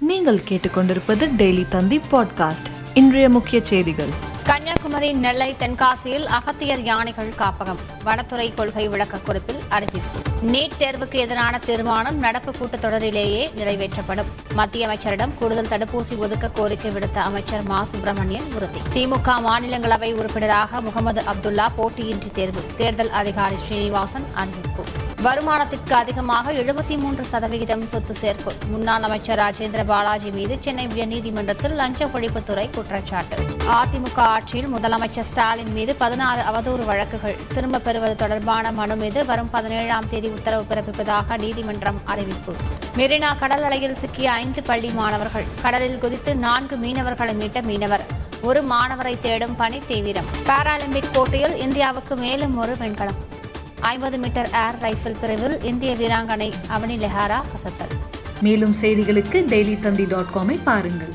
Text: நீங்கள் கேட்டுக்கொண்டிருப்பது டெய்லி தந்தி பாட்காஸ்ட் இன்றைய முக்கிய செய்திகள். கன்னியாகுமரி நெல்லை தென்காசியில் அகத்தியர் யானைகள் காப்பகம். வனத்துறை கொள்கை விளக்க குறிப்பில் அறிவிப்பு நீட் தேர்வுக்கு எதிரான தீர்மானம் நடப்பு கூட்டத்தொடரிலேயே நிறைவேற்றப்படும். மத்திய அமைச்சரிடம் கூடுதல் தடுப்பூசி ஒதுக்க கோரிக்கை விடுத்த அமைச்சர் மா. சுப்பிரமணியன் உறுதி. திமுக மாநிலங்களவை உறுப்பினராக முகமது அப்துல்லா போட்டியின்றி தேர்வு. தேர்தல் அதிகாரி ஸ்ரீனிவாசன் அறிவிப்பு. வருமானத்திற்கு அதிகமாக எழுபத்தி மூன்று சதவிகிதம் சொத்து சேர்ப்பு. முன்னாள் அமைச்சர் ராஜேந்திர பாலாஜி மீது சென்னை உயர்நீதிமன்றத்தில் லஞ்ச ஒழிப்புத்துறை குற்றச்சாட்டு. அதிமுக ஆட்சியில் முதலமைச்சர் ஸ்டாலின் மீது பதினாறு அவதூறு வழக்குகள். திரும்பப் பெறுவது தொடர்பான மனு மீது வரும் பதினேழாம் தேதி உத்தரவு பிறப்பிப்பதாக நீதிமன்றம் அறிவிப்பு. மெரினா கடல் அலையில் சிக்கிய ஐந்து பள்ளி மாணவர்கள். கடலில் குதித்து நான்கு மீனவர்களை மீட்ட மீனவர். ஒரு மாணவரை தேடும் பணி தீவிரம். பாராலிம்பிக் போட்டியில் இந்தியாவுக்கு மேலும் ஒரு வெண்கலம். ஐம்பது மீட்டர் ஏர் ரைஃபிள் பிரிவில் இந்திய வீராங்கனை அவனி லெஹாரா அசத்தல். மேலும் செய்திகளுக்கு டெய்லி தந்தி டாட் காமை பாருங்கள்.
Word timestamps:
நீங்கள் 0.00 0.42
கேட்டுக்கொண்டிருப்பது 0.48 1.28
டெய்லி 1.38 1.68
தந்தி 1.68 2.00
பாட்காஸ்ட் 2.12 2.66
இன்றைய 2.94 3.28
முக்கிய 3.28 3.64
செய்திகள். 3.64 4.08
கன்னியாகுமரி 4.44 5.12
நெல்லை 5.12 5.56
தென்காசியில் 5.60 6.24
அகத்தியர் 6.24 6.82
யானைகள் 6.82 7.32
காப்பகம். 7.38 7.78
வனத்துறை 8.04 8.54
கொள்கை 8.54 8.88
விளக்க 8.88 9.18
குறிப்பில் 9.18 9.56
அறிவிப்பு 9.68 10.46
நீட் 10.46 10.70
தேர்வுக்கு 10.80 11.14
எதிரான 11.14 11.58
தீர்மானம் 11.58 12.18
நடப்பு 12.18 12.50
கூட்டத்தொடரிலேயே 12.50 13.50
நிறைவேற்றப்படும். 13.56 14.26
மத்திய 14.52 14.86
அமைச்சரிடம் 14.86 15.34
கூடுதல் 15.38 15.66
தடுப்பூசி 15.66 16.16
ஒதுக்க 16.16 16.48
கோரிக்கை 16.48 16.90
விடுத்த 16.90 17.16
அமைச்சர் 17.16 17.62
மா. 17.62 17.84
சுப்பிரமணியன் 17.84 18.52
உறுதி. 18.54 18.78
திமுக 18.94 19.32
மாநிலங்களவை 19.46 20.12
உறுப்பினராக 20.12 20.80
முகமது 20.80 21.22
அப்துல்லா 21.22 21.68
போட்டியின்றி 21.78 22.30
தேர்வு. 22.32 22.60
தேர்தல் 22.76 23.10
அதிகாரி 23.10 23.54
ஸ்ரீனிவாசன் 23.56 24.24
அறிவிப்பு. 24.34 24.84
வருமானத்திற்கு 25.22 25.92
அதிகமாக 25.92 26.52
எழுபத்தி 26.52 26.98
மூன்று 26.98 27.24
சதவிகிதம் 27.24 27.88
சொத்து 27.88 28.16
சேர்ப்பு. 28.20 28.68
முன்னாள் 28.68 29.02
அமைச்சர் 29.02 29.38
ராஜேந்திர 29.38 29.84
பாலாஜி 29.84 30.30
மீது 30.30 30.56
சென்னை 30.60 30.86
உயர்நீதிமன்றத்தில் 30.86 31.74
லஞ்ச 31.74 32.06
ஒழிப்புத்துறை 32.06 32.70
குற்றச்சாட்டு. 32.70 33.36
அதிமுக 33.68 34.16
ஆட்சியில் 34.16 34.74
முதலமைச்சர் 34.74 35.20
ஸ்டாலின் 35.20 35.72
மீது 35.72 35.94
பதினாறு 35.94 36.42
அவதூறு 36.42 36.84
வழக்குகள். 36.84 37.36
திரும்பப் 37.54 37.84
பெறுவது 37.84 38.16
தொடர்பான 38.16 38.72
மனு 38.72 38.96
மீது 38.96 39.26
வரும் 39.26 39.50
பதினேழாம் 39.50 40.08
தேதி 40.08 40.28
உத்தரவு 40.28 40.64
பிறப்பிப்பதாக 40.70 41.38
நீதிமன்றம் 41.38 42.00
அறிவிப்பு. 42.04 42.54
மெரினா 42.96 43.38
கடல் 43.38 43.62
அலையில் 43.62 43.96
சிக்கிய 43.96 44.32
ஐந்து 44.32 44.62
பள்ளி 44.62 44.90
மாணவர்கள். 44.90 45.44
கடலில் 45.62 45.98
குதித்து 45.98 46.34
நான்கு 46.34 46.76
மீனவர்களை 46.76 47.34
மீட்ட 47.34 47.62
மீனவர். 47.62 48.06
ஒரு 48.40 48.64
மாணவரை 48.64 49.20
தேடும் 49.20 49.56
பணி 49.56 49.82
தீவிரம். 49.88 50.24
பாராலிம்பிக் 50.46 51.12
போட்டியில் 51.12 51.56
இந்தியாவுக்கு 51.56 52.16
மேலும் 52.16 52.58
ஒரு 52.58 52.76
வெண்கலம். 52.76 53.36
ஐம்பது 53.80 54.18
மீட்டர் 54.18 54.50
ஏர் 54.52 54.76
ரைஃபிள் 54.82 55.16
பிரிவில் 55.20 55.62
இந்திய 55.62 55.94
வீராங்கனை 55.94 56.52
அவனி 56.68 56.96
லெஹாரா 56.98 57.42
அசத்தல். 57.56 57.94
மேலும் 58.40 58.74
செய்திகளுக்கு 58.80 59.44
டெய்லி 59.46 59.80
தந்தி 59.80 60.04
டாட் 60.04 60.32
காமை 60.34 60.58
பாருங்கள். 60.64 61.14